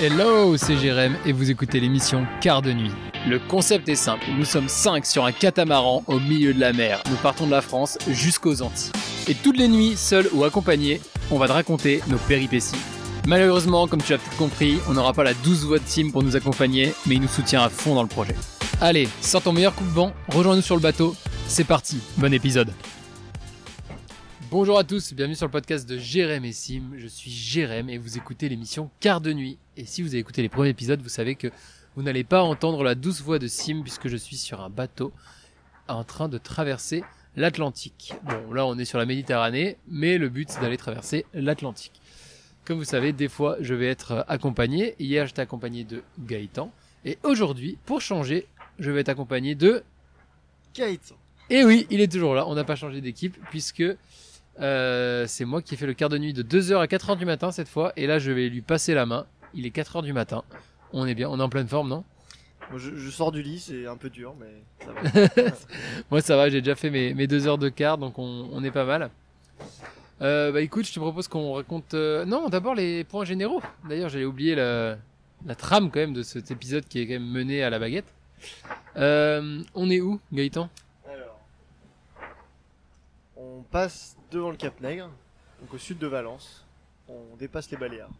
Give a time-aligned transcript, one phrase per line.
[0.00, 2.92] Hello, c'est Jérém et vous écoutez l'émission Quart de nuit.
[3.26, 7.02] Le concept est simple, nous sommes 5 sur un catamaran au milieu de la mer.
[7.10, 8.92] Nous partons de la France jusqu'aux Antilles.
[9.26, 11.00] Et toutes les nuits, seuls ou accompagnés,
[11.32, 12.76] on va te raconter nos péripéties.
[13.26, 16.22] Malheureusement, comme tu as peut-être compris, on n'aura pas la douce voix de Tim pour
[16.22, 18.36] nous accompagner, mais il nous soutient à fond dans le projet.
[18.80, 21.16] Allez, sors ton meilleur coup de vent, rejoins-nous sur le bateau,
[21.48, 22.72] c'est parti, bon épisode.
[24.50, 26.92] Bonjour à tous, bienvenue sur le podcast de Jérém et Sim.
[26.96, 29.58] Je suis Jérém et vous écoutez l'émission Quart de nuit.
[29.76, 31.48] Et si vous avez écouté les premiers épisodes, vous savez que
[31.94, 35.12] vous n'allez pas entendre la douce voix de Sim puisque je suis sur un bateau
[35.86, 37.04] en train de traverser
[37.36, 38.14] l'Atlantique.
[38.22, 42.00] Bon, là on est sur la Méditerranée, mais le but c'est d'aller traverser l'Atlantique.
[42.64, 44.94] Comme vous savez, des fois je vais être accompagné.
[44.98, 46.72] Hier j'étais accompagné de Gaëtan.
[47.04, 48.46] Et aujourd'hui, pour changer,
[48.78, 49.82] je vais être accompagné de...
[50.74, 51.16] Gaëtan.
[51.50, 53.84] Et oui, il est toujours là, on n'a pas changé d'équipe puisque
[54.60, 57.24] euh, c'est moi qui ai fait le quart de nuit de 2h à 4h du
[57.24, 57.92] matin cette fois.
[57.96, 59.26] Et là, je vais lui passer la main.
[59.54, 60.42] Il est 4h du matin.
[60.92, 62.04] On est bien, on est en pleine forme, non?
[62.70, 65.44] Moi, je, je sors du lit, c'est un peu dur, mais ça va.
[66.10, 68.62] Moi, ça va, j'ai déjà fait mes, mes deux heures de quart, donc on, on
[68.62, 69.10] est pas mal.
[70.20, 71.94] Euh, bah écoute, je te propose qu'on raconte...
[71.94, 73.62] euh, Non, d'abord les points généraux.
[73.88, 74.98] D'ailleurs, j'allais oublier la,
[75.46, 78.12] la trame quand même de cet épisode qui est quand même mené à la baguette.
[78.96, 80.68] On est où, Gaëtan?
[81.08, 81.40] Alors,
[83.36, 85.10] on passe devant le Cap Nègre,
[85.60, 86.64] donc au sud de Valence.
[87.08, 88.10] On dépasse les Baléares.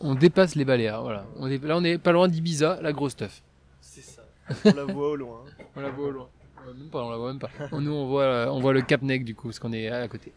[0.00, 1.24] On dépasse les Baléares, voilà.
[1.36, 3.42] On est, là, on est pas loin d'Ibiza, la grosse stuff.
[3.80, 4.22] C'est ça.
[4.64, 5.44] On la voit au loin.
[5.76, 6.28] On la voit au loin.
[6.66, 7.48] Même pas, on la voit même pas.
[7.72, 10.06] Nous, on voit, euh, on voit le Cap Neg du coup, parce qu'on est à
[10.06, 10.32] côté.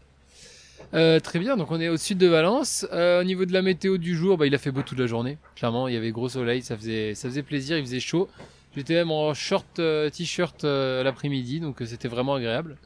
[0.94, 2.86] Euh, très bien, donc on est au sud de Valence.
[2.92, 5.06] Euh, au niveau de la météo du jour, bah, il a fait beau toute la
[5.06, 5.38] journée.
[5.56, 8.28] Clairement, il y avait gros soleil, ça faisait, ça faisait plaisir, il faisait chaud.
[8.74, 12.76] J'étais même en short, euh, t-shirt l'après-midi, donc c'était vraiment agréable.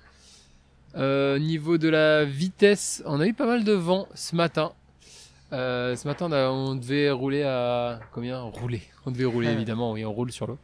[0.97, 4.73] Euh, niveau de la vitesse, on a eu pas mal de vent ce matin.
[5.53, 8.41] Euh, ce matin, on, a- on devait rouler à combien?
[8.41, 8.83] Rouler.
[9.05, 10.59] On devait rouler évidemment, oui, on roule sur l'eau.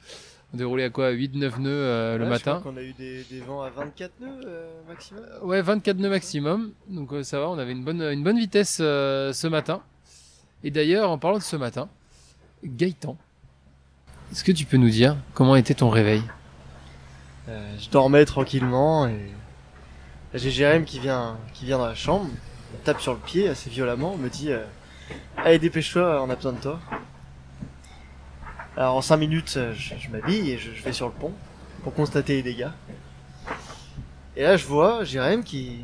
[0.53, 1.10] On devait rouler à quoi?
[1.12, 2.58] 8-9 nœuds euh, le Là, je matin.
[2.60, 5.22] crois qu'on a eu des, des vents à 24 nœuds euh, maximum.
[5.42, 6.72] Ouais, 24 nœuds maximum.
[6.88, 9.82] Donc euh, ça va, on avait une bonne, une bonne vitesse euh, ce matin.
[10.65, 11.88] Et d'ailleurs, en parlant de ce matin,
[12.65, 13.16] Gaëtan,
[14.31, 16.22] est-ce que tu peux nous dire comment était ton réveil?
[17.48, 19.31] Euh, je dormais tranquillement et
[20.34, 23.70] j'ai Jérém qui vient, qui vient dans la chambre, me tape sur le pied assez
[23.70, 24.65] violemment, me dit euh,
[25.37, 26.81] Allez, dépêche-toi, on a besoin de toi.
[28.76, 31.32] Alors en 5 minutes, euh, je, m'habille et je, je vais sur le pont
[31.82, 32.71] pour constater les dégâts.
[34.37, 35.81] Et là, je vois Jérém qui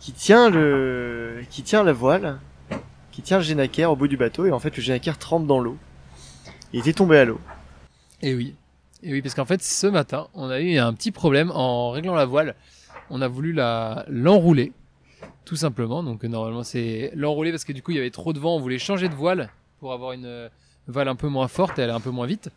[0.00, 2.38] qui tient le qui tient la voile,
[3.12, 5.60] qui tient le génacaire au bout du bateau et en fait le génacaire trempe dans
[5.60, 5.76] l'eau.
[6.72, 7.40] Il était tombé à l'eau.
[8.22, 8.54] Et oui.
[9.02, 12.14] Et oui, parce qu'en fait, ce matin, on a eu un petit problème en réglant
[12.14, 12.56] la voile.
[13.10, 14.72] On a voulu la l'enrouler,
[15.44, 16.02] tout simplement.
[16.02, 18.56] Donc euh, normalement, c'est l'enrouler parce que du coup, il y avait trop de vent.
[18.56, 20.48] On voulait changer de voile pour avoir une euh,
[20.86, 22.50] voile un peu moins forte et aller un peu moins vite.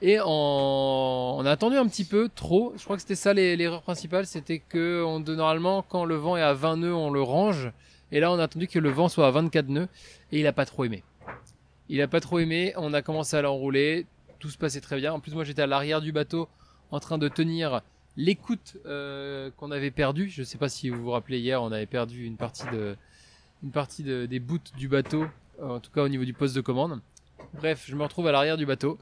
[0.00, 2.72] Et on a attendu un petit peu trop.
[2.76, 6.42] Je crois que c'était ça l'erreur principale, c'était que on, normalement, quand le vent est
[6.42, 7.72] à 20 nœuds, on le range.
[8.12, 9.88] Et là, on a attendu que le vent soit à 24 nœuds
[10.30, 11.02] et il a pas trop aimé.
[11.88, 12.72] Il a pas trop aimé.
[12.76, 14.06] On a commencé à l'enrouler
[14.38, 15.12] tout se passait très bien.
[15.12, 16.48] En plus, moi, j'étais à l'arrière du bateau
[16.90, 17.82] en train de tenir
[18.18, 20.28] l'écoute euh, qu'on avait perdue.
[20.28, 24.58] Je sais pas si vous vous rappelez hier, on avait perdu une partie des bouts
[24.76, 25.24] du bateau,
[25.60, 27.00] euh, en tout cas au niveau du poste de commande.
[27.54, 28.98] Bref, je me retrouve à l'arrière du bateau.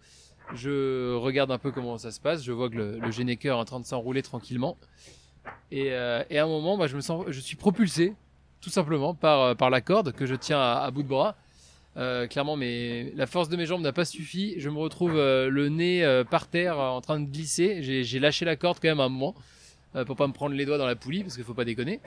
[0.55, 2.45] Je regarde un peu comment ça se passe.
[2.45, 4.77] Je vois que le, le est en train de s'enrouler tranquillement.
[5.73, 8.15] Et, euh, à un moment, bah, je me sens, je suis propulsé
[8.61, 11.37] tout simplement par, la corde que je tiens à bout de bras.
[11.97, 14.55] Euh, clairement, mais la force de mes jambes n'a pas suffi.
[14.59, 17.83] Je me retrouve euh, le nez euh, par terre en train de glisser.
[17.83, 19.35] J'ai lâché la corde quand même à un moment
[19.95, 22.01] euh, pour pas me prendre les doigts dans la poulie parce qu'il faut pas déconner.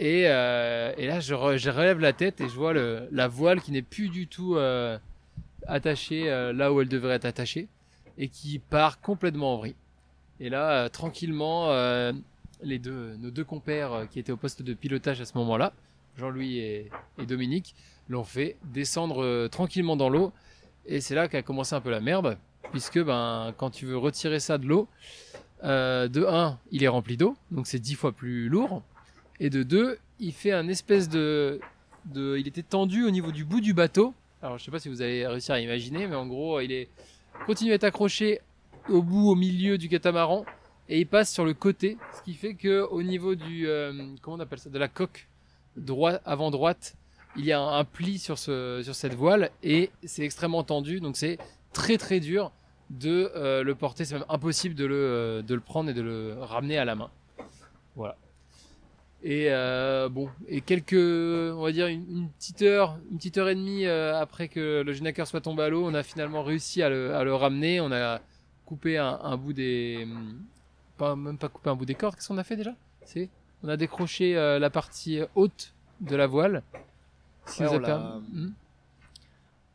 [0.00, 3.82] Et, là, je, re- je relève la tête et je vois la voile qui n'est
[3.82, 4.58] plus du tout
[5.66, 7.68] attachée là où elle devrait être attachée
[8.18, 9.76] et qui part complètement en vrille.
[10.40, 11.70] Et là, tranquillement,
[12.62, 15.72] les deux, nos deux compères qui étaient au poste de pilotage à ce moment-là,
[16.18, 16.90] Jean-Louis et
[17.26, 17.74] Dominique,
[18.08, 20.32] l'ont fait descendre euh, tranquillement dans l'eau.
[20.86, 22.38] Et c'est là qu'a commencé un peu la merde,
[22.70, 24.88] puisque ben, quand tu veux retirer ça de l'eau,
[25.64, 28.82] euh, de 1, il est rempli d'eau, donc c'est 10 fois plus lourd.
[29.40, 31.60] Et de 2, il fait un espèce de.
[32.14, 34.14] Il était tendu au niveau du bout du bateau.
[34.40, 36.88] Alors je sais pas si vous allez réussir à imaginer, mais en gros, il est
[37.46, 38.40] continue à être accroché
[38.88, 40.44] au bout, au milieu du catamaran,
[40.88, 43.68] et il passe sur le côté, ce qui fait que au niveau du.
[43.68, 45.28] euh, comment on appelle ça De la coque
[45.76, 46.96] droite, avant droite,
[47.36, 51.16] il y a un, pli sur, ce, sur cette voile et c'est extrêmement tendu, donc
[51.16, 51.38] c'est
[51.72, 52.52] très très dur
[52.90, 56.02] de euh, le porter, c'est même impossible de le, euh, de le prendre et de
[56.02, 57.10] le ramener à la main.
[57.96, 58.16] Voilà.
[59.22, 63.54] Et euh, bon, et quelques, on va dire une, petite heure, une petite heure et
[63.54, 67.14] demie après que le Genaker soit tombé à l'eau, on a finalement réussi à le,
[67.14, 67.80] à le ramener.
[67.80, 68.20] On a
[68.64, 70.06] coupé un, bout des,
[70.96, 72.14] pas même pas coupé un bout des cordes.
[72.14, 72.74] Qu'est-ce qu'on a fait déjà?
[73.04, 73.28] C'est,
[73.64, 76.62] on a décroché la partie haute de la voile.
[77.48, 78.52] Si Ouais, vous Hmm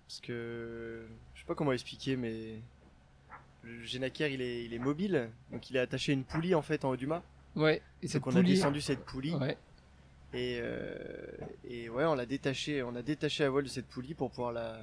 [0.08, 2.60] Parce que je sais pas comment expliquer, mais
[3.64, 6.62] le Genaker il est, il est mobile, donc il est attaché à une poulie en
[6.62, 7.24] fait en haut du mât.
[7.56, 7.82] Ouais.
[8.02, 9.58] Et cette Donc on a descendu cette poulie Ouais.
[10.34, 10.96] et euh,
[11.70, 14.52] et ouais on l'a détaché, on a détaché la voile de cette poulie pour pouvoir
[14.54, 14.80] la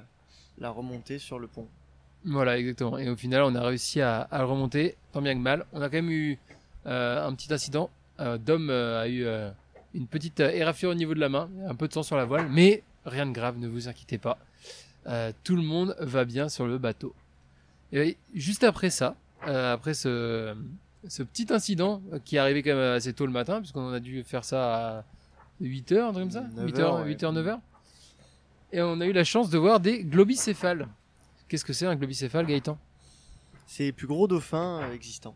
[0.57, 1.67] la remonter sur le pont.
[2.23, 2.99] Voilà, exactement.
[2.99, 5.65] Et au final, on a réussi à, à le remonter, tant bien que mal.
[5.73, 6.37] On a quand même eu
[6.85, 7.89] euh, un petit incident.
[8.19, 9.25] Euh, Dom a eu
[9.93, 12.25] une petite euh, éraflure au niveau de la main, un peu de sang sur la
[12.25, 14.37] voile, mais rien de grave, ne vous inquiétez pas.
[15.07, 17.13] Euh, tout le monde va bien sur le bateau.
[17.91, 19.15] Et juste après ça,
[19.47, 20.55] euh, après ce,
[21.07, 24.23] ce petit incident qui est arrivé quand même assez tôt le matin, puisqu'on a dû
[24.23, 25.03] faire ça à
[25.61, 27.13] 8h, un truc comme ça 9 8h, heures, ouais.
[27.13, 27.59] 8h, 9h.
[28.73, 30.87] Et on a eu la chance de voir des globicéphales.
[31.47, 32.77] Qu'est-ce que c'est un globicéphale, Gaëtan?
[33.67, 35.35] C'est les plus gros dauphins existants.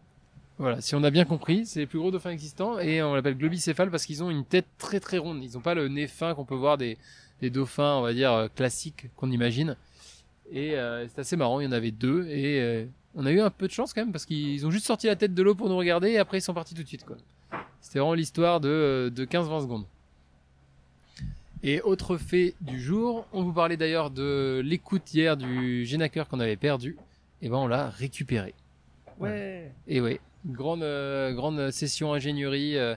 [0.58, 3.38] Voilà, si on a bien compris, c'est les plus gros dauphins existants et on l'appelle
[3.38, 5.44] globicéphales parce qu'ils ont une tête très très ronde.
[5.44, 6.98] Ils n'ont pas le nez fin qu'on peut voir des,
[7.42, 9.76] des dauphins, on va dire, euh, classiques qu'on imagine.
[10.52, 12.86] Et euh, c'est assez marrant, il y en avait deux et euh,
[13.16, 15.16] on a eu un peu de chance quand même parce qu'ils ont juste sorti la
[15.16, 17.04] tête de l'eau pour nous regarder et après ils sont partis tout de suite.
[17.04, 17.18] quoi.
[17.82, 19.86] C'était vraiment l'histoire de, euh, de 15-20 secondes.
[21.64, 26.40] Et autre fait du jour, on vous parlait d'ailleurs de l'écoute hier du Genaker qu'on
[26.40, 26.96] avait perdu.
[27.42, 28.54] Et ben on l'a récupéré.
[29.20, 29.72] Ouais.
[29.88, 32.96] Et oui, grande euh, grande session ingénierie euh,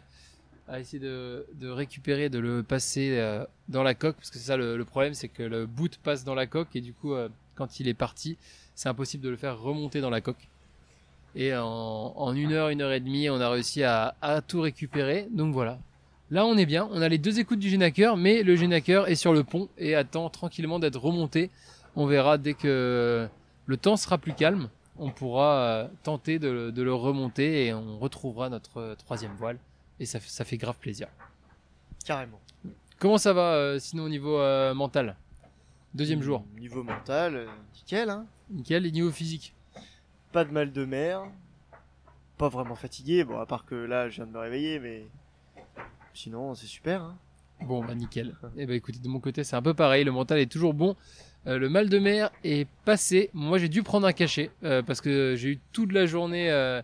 [0.69, 4.57] à essayer de, récupérer, de le passer euh, dans la coque, parce que c'est ça
[4.59, 7.15] le, problème, c'est que le boot passe dans la coque et du coup,
[7.55, 8.37] quand il est parti,
[8.75, 10.49] c'est impossible de le faire remonter dans la coque.
[11.35, 14.15] Et en, une heure, une heure et demie, on a réussi à,
[14.47, 15.27] tout récupérer.
[15.31, 15.79] Donc voilà.
[16.31, 16.87] Là, on est bien.
[16.93, 19.95] On a les deux écoutes du Genaker, mais le Genaker est sur le pont et
[19.95, 21.51] attend tranquillement d'être remonté.
[21.97, 23.27] On verra dès que
[23.65, 24.69] le temps sera plus calme
[24.99, 29.33] on pourra euh, tenter de, le- de le remonter et on retrouvera notre euh, troisième
[29.35, 29.59] voile.
[30.01, 31.09] Et ça, fait- ça fait grave plaisir.
[32.05, 32.41] Carrément.
[32.99, 34.39] Comment ça va euh, sinon au niveau
[34.75, 35.17] mental?
[35.95, 36.45] Deuxième jour.
[36.59, 38.27] Niveau mental, nickel hein.
[38.51, 38.87] Nickel.
[38.87, 39.55] Et niveau physique?
[40.33, 41.23] Pas de mal de mer.
[42.37, 45.07] Pas vraiment fatigué, bon à part que là je viens de me réveiller, mais
[46.15, 47.17] sinon c'est super hein.
[47.63, 48.37] Bon, bah nickel.
[48.57, 50.05] Et bah écoutez, de mon côté, c'est un peu pareil.
[50.05, 50.95] Le mental est toujours bon.
[51.49, 53.31] Euh, le mal de mer est passé.
[53.33, 56.83] Moi, j'ai dû prendre un cachet euh, parce que j'ai eu toute la journée euh,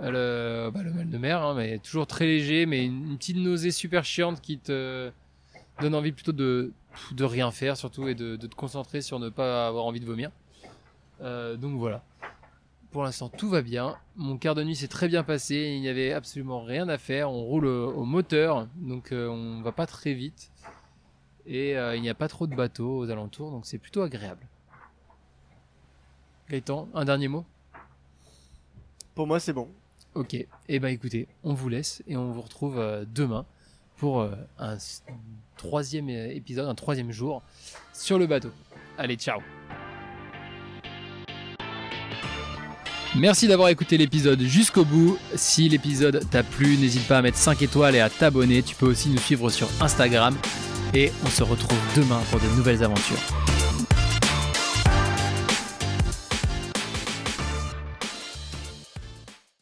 [0.00, 3.72] le, bah, le mal de mer, hein, mais toujours très léger, mais une, petite nausée
[3.72, 5.10] super chiante qui te
[5.80, 6.72] donne envie plutôt de
[7.18, 10.30] rien faire surtout et de, de te concentrer sur ne pas avoir envie de vomir.
[11.20, 12.04] Donc voilà.
[12.92, 13.96] Pour l'instant, tout va bien.
[14.16, 15.72] Mon quart de nuit s'est très bien passé.
[15.74, 17.30] Il n'y avait absolument rien à faire.
[17.30, 20.52] On roule au, moteur, donc on va pas très vite.
[21.48, 24.46] Et euh, il n'y a pas trop de bateaux aux alentours, donc c'est plutôt agréable.
[26.50, 27.46] Gaëtan, un dernier mot?
[29.14, 29.68] Pour moi c'est bon.
[30.14, 30.36] Ok.
[30.68, 33.46] Eh ben écoutez, on vous laisse et on vous retrouve euh, demain
[33.96, 34.76] pour euh, un
[35.56, 37.42] troisième épisode, un troisième jour
[37.94, 38.50] sur le bateau.
[38.98, 39.40] Allez, ciao
[43.16, 45.18] Merci d'avoir écouté l'épisode jusqu'au bout.
[45.34, 48.62] Si l'épisode t'a plu, n'hésite pas à mettre 5 étoiles et à t'abonner.
[48.62, 50.36] Tu peux aussi nous suivre sur Instagram.
[50.94, 53.57] Et on se retrouve demain pour de nouvelles aventures.